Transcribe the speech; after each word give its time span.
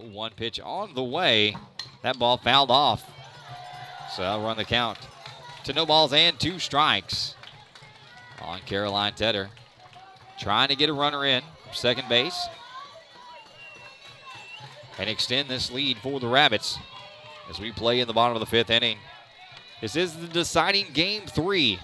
one 0.00 0.32
pitch 0.32 0.60
on 0.60 0.94
the 0.94 1.02
way. 1.02 1.56
That 2.02 2.18
ball 2.18 2.36
fouled 2.36 2.70
off. 2.70 3.02
So 4.14 4.22
I'll 4.22 4.42
run 4.42 4.56
the 4.56 4.64
count 4.64 4.98
to 5.64 5.72
no 5.72 5.86
balls 5.86 6.12
and 6.12 6.38
two 6.38 6.58
strikes 6.58 7.34
on 8.42 8.60
Caroline 8.66 9.14
Tedder. 9.14 9.48
Trying 10.38 10.68
to 10.68 10.76
get 10.76 10.88
a 10.88 10.92
runner 10.92 11.24
in 11.24 11.42
from 11.62 11.74
second 11.74 12.08
base 12.08 12.48
and 14.98 15.08
extend 15.08 15.48
this 15.48 15.70
lead 15.70 15.98
for 15.98 16.20
the 16.20 16.28
Rabbits 16.28 16.78
as 17.48 17.60
we 17.60 17.72
play 17.72 18.00
in 18.00 18.06
the 18.06 18.12
bottom 18.12 18.36
of 18.36 18.40
the 18.40 18.46
fifth 18.46 18.70
inning. 18.70 18.98
This 19.80 19.96
is 19.96 20.16
the 20.16 20.26
deciding 20.26 20.86
game 20.92 21.22
three. 21.26 21.78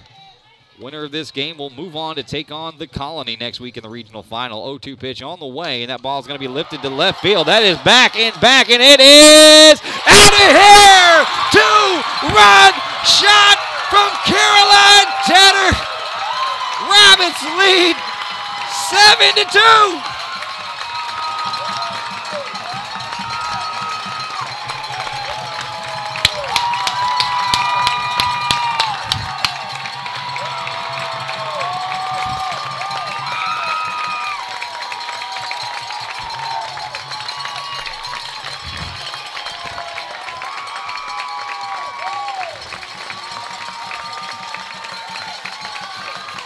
Winner 0.80 1.04
of 1.04 1.12
this 1.12 1.30
game 1.30 1.58
will 1.58 1.68
move 1.68 1.94
on 1.94 2.16
to 2.16 2.22
take 2.22 2.50
on 2.50 2.78
the 2.78 2.86
Colony 2.86 3.36
next 3.38 3.60
week 3.60 3.76
in 3.76 3.82
the 3.82 3.88
regional 3.90 4.22
final. 4.22 4.64
0 4.64 4.78
2 4.78 4.96
pitch 4.96 5.20
on 5.20 5.38
the 5.38 5.46
way, 5.46 5.82
and 5.82 5.90
that 5.90 6.00
ball 6.00 6.18
is 6.18 6.26
going 6.26 6.38
to 6.38 6.42
be 6.42 6.48
lifted 6.48 6.80
to 6.80 6.88
left 6.88 7.20
field. 7.20 7.48
That 7.48 7.62
is 7.62 7.76
back 7.84 8.16
and 8.16 8.32
back, 8.40 8.70
and 8.70 8.80
it 8.80 8.98
is 8.98 9.76
out 10.08 10.32
of 10.32 10.48
here! 10.56 11.20
Two 11.52 12.00
run 12.32 12.72
shot 13.04 13.60
from 13.92 14.08
Caroline 14.24 15.10
Tedder. 15.28 15.76
Rabbits 16.88 17.44
lead 17.60 17.96
7 18.88 19.36
to 19.36 19.44
2. 19.52 20.20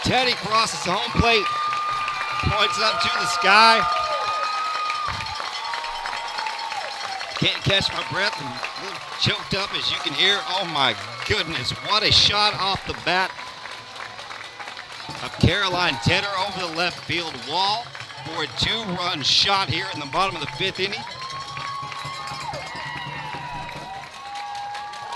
Teddy 0.05 0.33
crosses 0.33 0.85
the 0.85 0.91
home 0.91 1.19
plate, 1.19 1.41
points 2.45 2.77
up 2.77 3.01
to 3.01 3.09
the 3.17 3.25
sky. 3.25 3.81
Can't 7.41 7.57
catch 7.63 7.91
my 7.91 8.05
breath. 8.13 8.37
I'm 8.37 8.45
a 8.45 8.85
little 8.85 9.01
choked 9.19 9.55
up 9.55 9.73
as 9.73 9.89
you 9.89 9.97
can 10.05 10.13
hear. 10.13 10.37
Oh 10.47 10.69
my 10.71 10.95
goodness, 11.27 11.71
what 11.89 12.03
a 12.03 12.11
shot 12.11 12.53
off 12.59 12.85
the 12.85 12.93
bat 13.03 13.31
of 15.23 15.33
Caroline 15.39 15.95
Tedder 16.03 16.29
over 16.37 16.59
the 16.59 16.77
left 16.77 17.03
field 17.05 17.33
wall 17.49 17.83
for 18.25 18.43
a 18.43 18.47
two-run 18.61 19.23
shot 19.23 19.69
here 19.69 19.87
in 19.91 19.99
the 19.99 20.05
bottom 20.13 20.35
of 20.35 20.41
the 20.41 20.51
fifth 20.53 20.79
inning. 20.79 21.01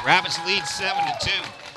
Rabbits 0.03 0.43
lead 0.47 0.65
seven 0.65 1.03
to 1.05 1.13
two. 1.21 1.68